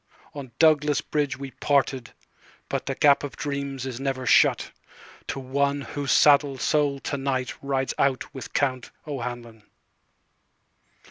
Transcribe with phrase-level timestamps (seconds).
[0.33, 2.09] On Douglas Bridge we parted,
[2.71, 4.71] butThe Gap o' Dreams is never shut,
[5.27, 9.61] To one whose saddled soul to nightRides out with Count O'Hanlon.